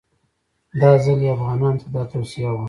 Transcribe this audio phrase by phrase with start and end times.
[0.81, 2.59] دا ځل یې افغانانو ته دا توصیه وه.